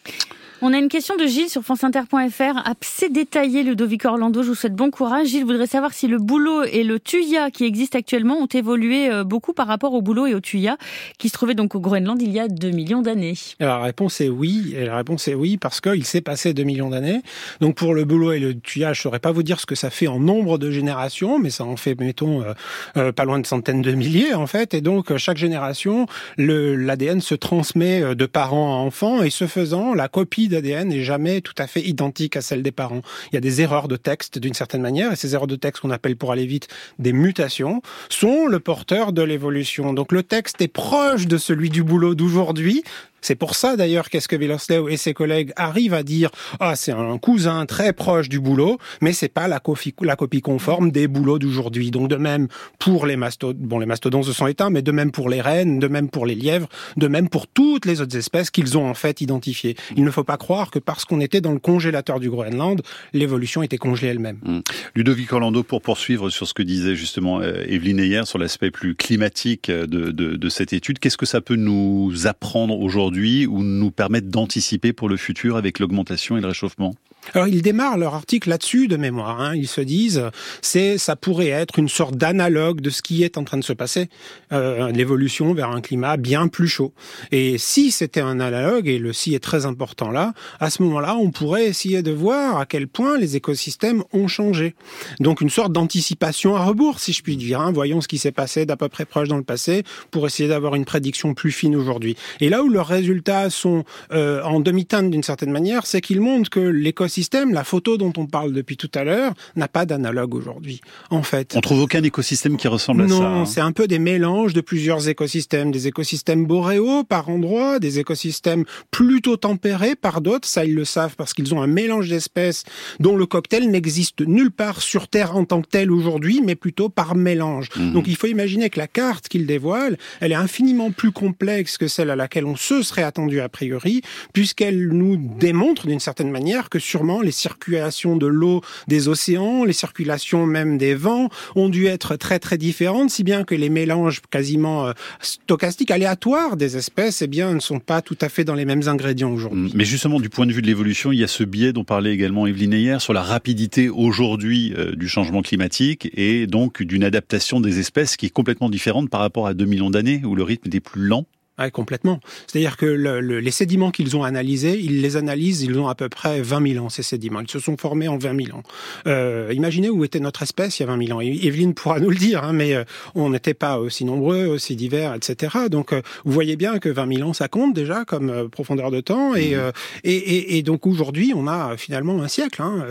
[0.66, 2.62] On a une question de Gilles sur franceinter.fr.
[2.64, 4.44] Assez détaillé, Ludovic Orlando.
[4.44, 5.28] Je vous souhaite bon courage.
[5.28, 9.26] Gilles voudrait savoir si le boulot et le tuya qui existent actuellement ont évolué euh,
[9.26, 10.78] beaucoup par rapport au boulot et au tuya
[11.18, 13.34] qui se trouvaient donc au Groenland il y a 2 millions d'années.
[13.60, 14.74] La réponse est oui.
[14.78, 17.24] La réponse est oui parce qu'il s'est passé 2 millions d'années.
[17.60, 19.90] Donc pour le boulot et le tuya, je saurais pas vous dire ce que ça
[19.90, 22.54] fait en nombre de générations, mais ça en fait, mettons, euh,
[22.96, 24.74] euh, pas loin de centaines de milliers en fait.
[24.74, 26.06] Et donc chaque génération,
[26.38, 31.42] l'ADN se transmet de parents à enfants et ce faisant, la copie d'ADN n'est jamais
[31.42, 33.02] tout à fait identique à celle des parents.
[33.32, 35.82] Il y a des erreurs de texte d'une certaine manière, et ces erreurs de texte
[35.82, 36.68] qu'on appelle pour aller vite
[37.00, 39.94] des mutations sont le porteur de l'évolution.
[39.94, 42.84] Donc le texte est proche de celui du boulot d'aujourd'hui,
[43.24, 46.92] C'est pour ça d'ailleurs qu'est-ce que Viloslev et ses collègues arrivent à dire ah c'est
[46.92, 51.08] un cousin très proche du boulot, mais c'est pas la copie, la copie conforme des
[51.08, 51.90] boulots d'aujourd'hui.
[51.90, 55.12] Donc de même pour les mastodons, bon les mastodons se sont éteints, mais de même
[55.12, 58.52] pour les rennes, de même pour les lièvres, de même pour toutes les autres espèces
[58.52, 59.78] qu'ils ont en fait identifiées.
[59.96, 62.82] Il ne faut pas croire que parce qu'on était dans le congélateur du Groenland,
[63.14, 64.40] l'évolution était congelée elle-même.
[64.44, 64.60] Mmh.
[64.96, 68.96] Ludovic Orlando, pour poursuivre sur ce que disait justement euh, Evelyne hier sur l'aspect plus
[68.96, 73.13] climatique de, de, de cette étude, qu'est-ce que ça peut nous apprendre aujourd'hui?
[73.48, 76.96] Ou nous permettre d'anticiper pour le futur avec l'augmentation et le réchauffement
[77.34, 79.40] alors ils démarrent leur article là-dessus de mémoire.
[79.42, 79.56] Hein.
[79.56, 80.24] Ils se disent,
[80.62, 83.74] c'est ça pourrait être une sorte d'analogue de ce qui est en train de se
[83.74, 84.10] passer,
[84.52, 86.94] euh, l'évolution vers un climat bien plus chaud.
[87.32, 91.16] Et si c'était un analogue, et le si est très important là, à ce moment-là,
[91.16, 94.76] on pourrait essayer de voir à quel point les écosystèmes ont changé.
[95.20, 97.62] Donc une sorte d'anticipation à rebours, si je puis dire.
[97.62, 97.72] Hein.
[97.72, 100.76] Voyons ce qui s'est passé d'à peu près proche dans le passé pour essayer d'avoir
[100.76, 102.16] une prédiction plus fine aujourd'hui.
[102.42, 106.50] Et là où leurs résultats sont euh, en demi-teinte d'une certaine manière, c'est qu'ils montrent
[106.50, 110.34] que l'écosystème écosystème, la photo dont on parle depuis tout à l'heure, n'a pas d'analogue
[110.34, 110.82] aujourd'hui.
[111.12, 111.54] En fait.
[111.56, 113.14] On trouve aucun écosystème qui ressemble à ça.
[113.14, 113.46] Non, hein.
[113.46, 118.66] c'est un peu des mélanges de plusieurs écosystèmes, des écosystèmes boréaux par endroits, des écosystèmes
[118.90, 120.48] plutôt tempérés par d'autres.
[120.48, 122.64] Ça, ils le savent parce qu'ils ont un mélange d'espèces
[123.00, 126.90] dont le cocktail n'existe nulle part sur Terre en tant que tel aujourd'hui, mais plutôt
[126.90, 127.70] par mélange.
[127.78, 127.94] Mhm.
[127.94, 131.88] Donc, il faut imaginer que la carte qu'ils dévoilent, elle est infiniment plus complexe que
[131.88, 134.02] celle à laquelle on se serait attendu a priori,
[134.34, 139.74] puisqu'elle nous démontre d'une certaine manière que sur les circulations de l'eau des océans, les
[139.74, 144.22] circulations même des vents ont dû être très très différentes, si bien que les mélanges
[144.30, 148.56] quasiment euh, stochastiques, aléatoires des espèces, eh bien, ne sont pas tout à fait dans
[148.56, 149.72] les mêmes ingrédients aujourd'hui.
[149.76, 152.14] Mais justement, du point de vue de l'évolution, il y a ce biais dont parlait
[152.14, 157.60] également Evelyne hier sur la rapidité aujourd'hui euh, du changement climatique et donc d'une adaptation
[157.60, 160.68] des espèces qui est complètement différente par rapport à 2 millions d'années où le rythme
[160.68, 161.26] était plus lent.
[161.60, 162.20] Ah, complètement.
[162.48, 166.10] C'est-à-dire que le, les sédiments qu'ils ont analysés, ils les analysent, ils ont à peu
[166.10, 167.42] près 20 000 ans, ces sédiments.
[167.42, 168.64] Ils se sont formés en 20 000 ans.
[169.06, 171.22] Euh, imaginez où était notre espèce il y a 20 000 ans.
[171.22, 175.14] Evelyne pourra nous le dire, hein, mais euh, on n'était pas aussi nombreux, aussi divers,
[175.14, 175.70] etc.
[175.70, 178.90] Donc, euh, vous voyez bien que 20 000 ans, ça compte déjà comme euh, profondeur
[178.90, 179.36] de temps.
[179.36, 179.72] Et, mmh.
[180.06, 182.84] et, et, et, donc, aujourd'hui, on a finalement un siècle hein,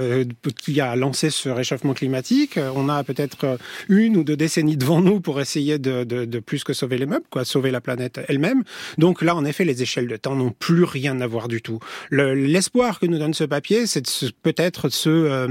[0.56, 2.60] qui a lancé ce réchauffement climatique.
[2.76, 6.62] On a peut-être une ou deux décennies devant nous pour essayer de, de, de plus
[6.62, 8.51] que sauver les meubles, quoi, sauver la planète elle-même.
[8.98, 11.78] Donc là, en effet, les échelles de temps n'ont plus rien à voir du tout.
[12.10, 14.04] L'espoir que nous donne ce papier, c'est
[14.42, 15.48] peut-être de se euh,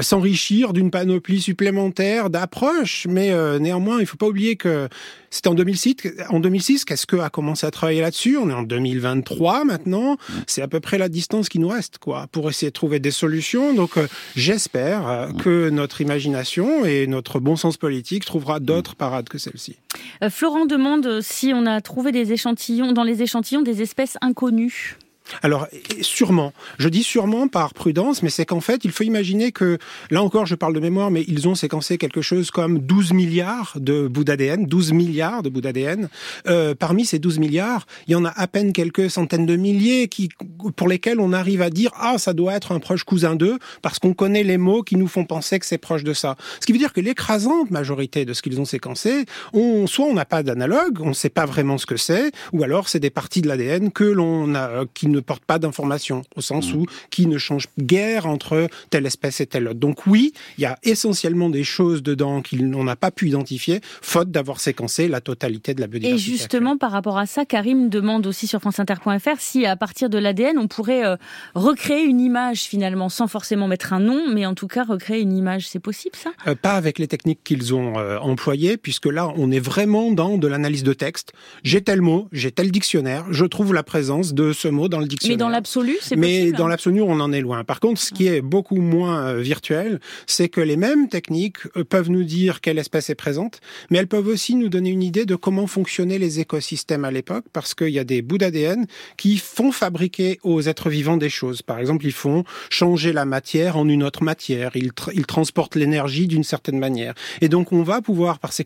[0.00, 4.88] s'enrichir d'une panoplie supplémentaire d'approches, mais euh, néanmoins, il ne faut pas oublier que
[5.30, 5.96] c'était en 2006.
[6.30, 8.36] En 2006, qu'est-ce que a commencé à travailler là-dessus?
[8.36, 10.16] On est en 2023 maintenant.
[10.46, 13.10] C'est à peu près la distance qui nous reste, quoi, pour essayer de trouver des
[13.10, 13.74] solutions.
[13.74, 19.28] Donc, euh, j'espère euh, que notre imagination et notre bon sens politique trouvera d'autres parades
[19.28, 19.76] que celle-ci.
[20.22, 24.96] Euh, Florent demande si on a trouvé des échantillons dans les échantillons des espèces inconnues.
[25.42, 25.66] Alors,
[26.00, 26.52] sûrement.
[26.78, 29.78] Je dis sûrement par prudence, mais c'est qu'en fait, il faut imaginer que,
[30.10, 33.76] là encore, je parle de mémoire, mais ils ont séquencé quelque chose comme 12 milliards
[33.76, 36.08] de bouts d'ADN, 12 milliards de bouts d'ADN.
[36.46, 40.08] Euh, parmi ces 12 milliards, il y en a à peine quelques centaines de milliers
[40.08, 40.28] qui,
[40.76, 43.98] pour lesquels on arrive à dire, ah, ça doit être un proche cousin d'eux, parce
[43.98, 46.36] qu'on connaît les mots qui nous font penser que c'est proche de ça.
[46.60, 50.14] Ce qui veut dire que l'écrasante majorité de ce qu'ils ont séquencé, on, soit on
[50.14, 53.10] n'a pas d'analogue, on ne sait pas vraiment ce que c'est, ou alors c'est des
[53.10, 56.76] parties de l'ADN que l'on a, qui ne ne porte pas d'informations, au sens mmh.
[56.76, 59.78] où qui ne change guère entre telle espèce et telle autre.
[59.78, 64.30] Donc oui, il y a essentiellement des choses dedans qu'on n'a pas pu identifier, faute
[64.30, 66.32] d'avoir séquencé la totalité de la biodiversité.
[66.32, 70.18] Et justement, par rapport à ça, Karim demande aussi sur franceinter.fr si à partir de
[70.18, 71.16] l'ADN, on pourrait euh,
[71.54, 75.36] recréer une image finalement, sans forcément mettre un nom, mais en tout cas recréer une
[75.36, 75.68] image.
[75.68, 76.30] C'est possible ça?
[76.46, 80.38] Euh, Pas avec les techniques qu'ils ont euh, employées, puisque là, on est vraiment dans
[80.38, 81.32] de l'analyse de texte.
[81.62, 85.07] J'ai tel mot, j'ai tel dictionnaire, je trouve la présence de ce mot dans le
[85.26, 87.64] mais dans l'absolu, c'est Mais dans l'absolu, on en est loin.
[87.64, 91.84] Par contre, ce qui est beaucoup moins euh, virtuel, c'est que les mêmes techniques euh,
[91.84, 95.26] peuvent nous dire quelle espèce est présente, mais elles peuvent aussi nous donner une idée
[95.26, 99.38] de comment fonctionnaient les écosystèmes à l'époque, parce qu'il y a des bouts d'ADN qui
[99.38, 101.62] font fabriquer aux êtres vivants des choses.
[101.62, 104.72] Par exemple, ils font changer la matière en une autre matière.
[104.74, 107.14] Ils, ils transportent l'énergie d'une certaine manière.
[107.40, 108.64] Et donc, on va pouvoir, par ces,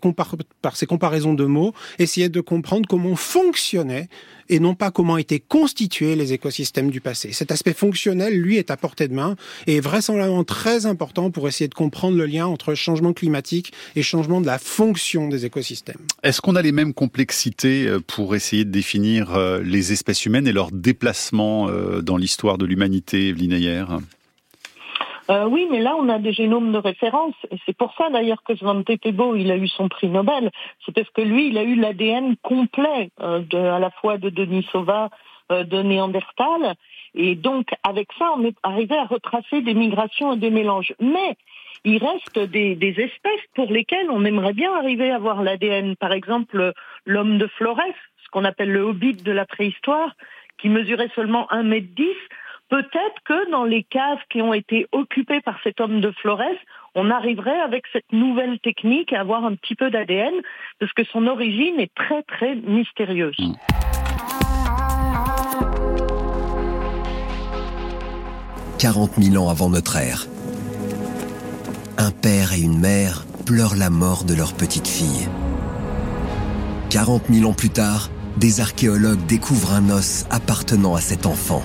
[0.61, 4.09] par ces comparaisons de mots, essayer de comprendre comment fonctionnait
[4.49, 7.33] et non pas comment étaient constitués les écosystèmes du passé.
[7.33, 11.49] Cet aspect fonctionnel, lui, est à portée de main et est vraisemblablement très important pour
[11.49, 16.01] essayer de comprendre le lien entre changement climatique et changement de la fonction des écosystèmes.
[16.23, 20.47] Est-ce qu'on a les mêmes complexités euh, pour essayer de définir euh, les espèces humaines
[20.47, 23.85] et leur déplacement euh, dans l'histoire de l'humanité, Ayer?
[25.31, 27.35] Euh, oui, mais là, on a des génomes de référence.
[27.67, 30.51] C'est pour ça, d'ailleurs, que Svante Pebo, il a eu son prix Nobel.
[30.85, 34.31] C'est parce que lui, il a eu l'ADN complet, euh, de, à la fois de
[34.31, 35.11] Denis Sauva
[35.51, 36.77] de Néandertal.
[37.15, 40.95] Et donc, avec ça, on est arrivé à retracer des migrations et des mélanges.
[40.99, 41.37] Mais
[41.85, 45.97] il reste des, espèces pour lesquelles on aimerait bien arriver à voir l'ADN.
[45.97, 46.73] Par exemple,
[47.07, 47.81] l'homme de Flores,
[48.25, 50.15] ce qu'on appelle le hobbit de la préhistoire,
[50.59, 52.07] qui mesurait seulement 1 mètre 10.
[52.73, 56.57] Peut-être que dans les caves qui ont été occupées par cet homme de Flores,
[56.95, 60.33] on arriverait avec cette nouvelle technique à avoir un petit peu d'ADN,
[60.81, 63.37] parce que son origine est très très mystérieuse.
[68.79, 70.25] 40 000 ans avant notre ère.
[71.99, 75.29] Un père et une mère pleurent la mort de leur petite fille.
[76.89, 78.09] 40 000 ans plus tard,
[78.39, 81.63] des archéologues découvrent un os appartenant à cet enfant.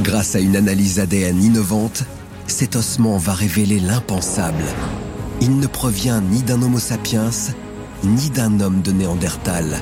[0.00, 2.04] Grâce à une analyse ADN innovante,
[2.46, 4.64] cet ossement va révéler l'impensable.
[5.40, 7.30] Il ne provient ni d'un Homo sapiens,
[8.02, 9.80] ni d'un homme de Néandertal.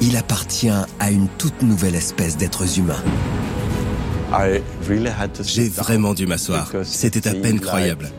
[0.00, 3.02] Il appartient à une toute nouvelle espèce d'êtres humains.
[5.42, 6.72] J'ai vraiment dû m'asseoir.
[6.84, 8.10] C'était à peine croyable.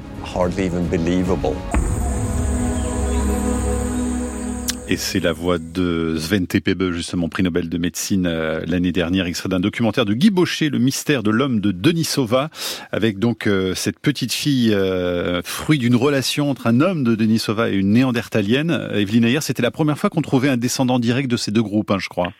[4.87, 9.25] Et c'est la voix de Sven Tepebe, justement prix Nobel de médecine euh, l'année dernière,
[9.25, 12.49] extrait d'un documentaire de Guy Baucher, Le mystère de l'homme de Denisova,
[12.91, 17.71] avec donc euh, cette petite fille, euh, fruit d'une relation entre un homme de Denisova
[17.71, 18.89] et une néandertalienne.
[18.93, 21.89] Evelyne Ayer, c'était la première fois qu'on trouvait un descendant direct de ces deux groupes,
[21.89, 22.31] hein, je crois.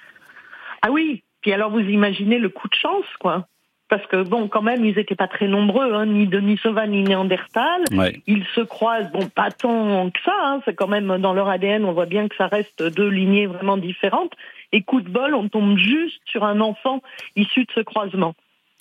[0.84, 3.48] Ah oui, puis alors vous imaginez le coup de chance, quoi
[3.88, 7.84] parce que bon, quand même, ils n'étaient pas très nombreux, hein, ni Denisova ni Néandertal.
[8.28, 10.34] Ils se croisent, bon, pas tant que ça.
[10.44, 13.48] Hein, c'est quand même dans leur ADN, on voit bien que ça reste deux lignées
[13.48, 14.34] vraiment différentes.
[14.72, 17.02] Et coup de bol, on tombe juste sur un enfant
[17.36, 18.34] issu de ce croisement.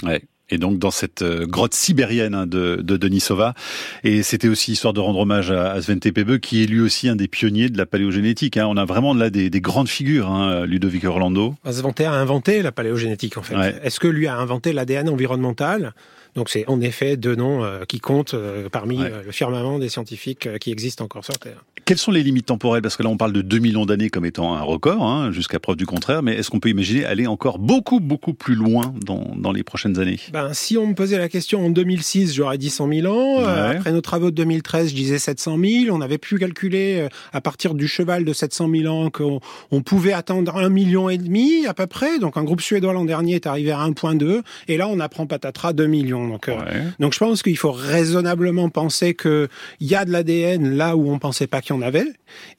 [0.02, 3.54] Ouais et donc dans cette euh, grotte sibérienne hein, de, de Denisova.
[4.02, 7.16] Et c'était aussi histoire de rendre hommage à, Sven Tepebe, qui est lui aussi un
[7.16, 8.56] des pionniers de la paléogénétique.
[8.56, 8.66] Hein.
[8.68, 11.54] On a vraiment là des, des grandes figures, hein, Ludovic Orlando.
[11.64, 13.54] Sven a inventé la paléogénétique en fait.
[13.82, 15.94] Est-ce que lui a inventé l'ADN environnemental?
[16.34, 20.58] Donc c'est en effet deux noms euh, qui comptent euh, parmi le firmament des scientifiques
[20.58, 21.64] qui existent encore sur Terre.
[21.84, 22.80] Quelles sont les limites temporelles?
[22.80, 25.60] Parce que là, on parle de 2 millions d'années comme étant un record, hein, jusqu'à
[25.60, 26.22] preuve du contraire.
[26.22, 29.98] Mais est-ce qu'on peut imaginer aller encore beaucoup, beaucoup plus loin dans, dans les prochaines
[29.98, 30.18] années?
[30.32, 33.42] Ben, Si on me posait la question en 2006, j'aurais dit 100 000 ans.
[33.42, 35.94] Euh, après nos travaux de 2013, je disais 700 000.
[35.94, 39.82] On avait pu calculer euh, à partir du cheval de 700 000 ans qu'on on
[39.82, 42.18] pouvait attendre un million et demi à peu près.
[42.18, 44.40] Donc un groupe suédois l'an dernier est arrivé à 1,2.
[44.68, 46.23] Et là, on apprend patatras 2 millions.
[46.28, 46.54] Donc, euh,
[46.98, 49.48] donc je pense qu'il faut raisonnablement penser qu'il
[49.80, 52.06] y a de l'ADN là où on pensait pas qu'il y en avait.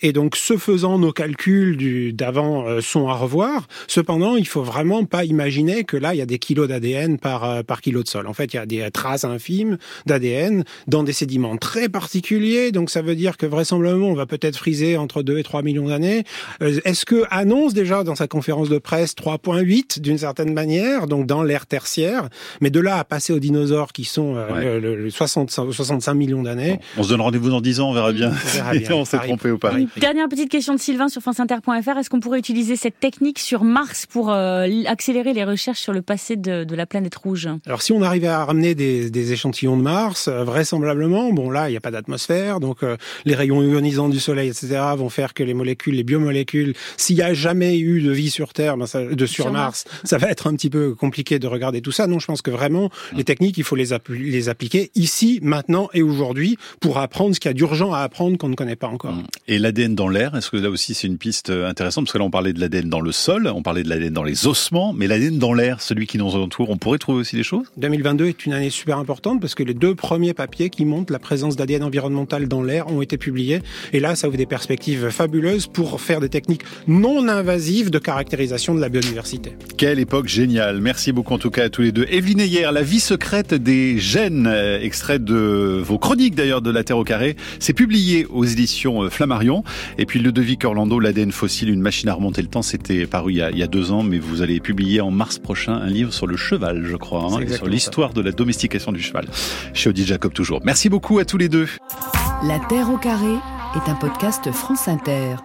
[0.01, 3.67] Et donc, ce faisant, nos calculs d'avant euh, sont à revoir.
[3.88, 7.43] Cependant, il faut vraiment pas imaginer que là, il y a des kilos d'ADN par,
[7.43, 8.28] euh, par kilo de sol.
[8.28, 12.71] En fait, il y a des traces infimes d'ADN dans des sédiments très particuliers.
[12.71, 15.88] Donc, ça veut dire que vraisemblablement, on va peut-être friser entre 2 et 3 millions
[15.88, 16.23] d'années.
[16.62, 21.25] Euh, est-ce que annonce déjà dans sa conférence de presse 3.8 d'une certaine manière, donc
[21.25, 22.30] dans l'ère tertiaire,
[22.62, 23.54] mais de là à passer aux dinosaures
[23.93, 26.79] qui sont le, 60, 65 millions d'années.
[26.97, 28.31] on se donne rendez-vous dans 10 ans, on verra bien.
[28.71, 28.91] Bien.
[28.95, 29.73] on s'est trompé ou pas.
[29.97, 31.97] Dernière petite question de Sylvain sur franceinter.fr.
[31.97, 36.01] Est-ce qu'on pourrait utiliser cette technique sur Mars pour euh, accélérer les recherches sur le
[36.01, 37.47] passé de, la planète rouge?
[37.65, 41.71] Alors si on arrivait à ramener des, échantillons de Mars, euh, vraisemblablement, bon là il
[41.71, 45.43] n'y a pas d'atmosphère, donc euh, les rayons ionisants du Soleil, etc., vont faire que
[45.43, 49.25] les molécules, les biomolécules, s'il n'y a jamais eu de vie sur Terre, ben, de
[49.25, 52.07] sur, Mars, ça va être un petit peu compliqué de regarder tout ça.
[52.07, 56.01] Non, je pense que vraiment les techniques, il faut les, les appliquer ici, maintenant et
[56.01, 59.15] aujourd'hui pour apprendre ce qu'il y a d'urgent à apprendre qu'on ne connaît pas encore.
[59.47, 62.05] Et l'ADN dans l'air, est-ce que là aussi c'est une piste euh, intéressante?
[62.05, 64.23] Parce que là on parlait de l'ADN dans le sol, on parlait de l'ADN dans
[64.23, 67.43] les ossements, mais l'ADN dans l'air, celui qui nous entoure, on pourrait trouver aussi des
[67.43, 67.65] choses?
[67.77, 71.19] 2022 est une année super importante parce que les deux premiers papiers qui montrent la
[71.19, 73.62] présence d'ADN environnemental dans l'air ont été publiés.
[73.93, 78.75] Et là, ça ouvre des perspectives fabuleuses pour faire des techniques non invasives de caractérisation
[78.75, 79.55] de la biodiversité.
[79.77, 82.05] Quelle époque géniale Merci beaucoup en tout cas à tous les deux.
[82.10, 86.84] Evelyne hier, La vie secrète des gènes, euh, extrait de vos chroniques d'ailleurs de La
[86.84, 89.63] Terre au carré, c'est publié aux éditions euh, Flammarion.
[89.98, 93.58] Et puis Ludovic Orlando, l'ADN fossile, une machine à remonter le temps, c'était paru il
[93.58, 96.38] y, a, deux ans, mais vous allez publier en mars prochain un livre sur le
[96.38, 99.26] cheval, je crois, hein, sur l'histoire de la domestication du cheval.
[99.74, 100.62] Chez Odile Jacob toujours.
[100.63, 101.67] Merci beaucoup à tous les deux.
[102.43, 103.34] La Terre au carré
[103.76, 105.36] est un podcast France Inter.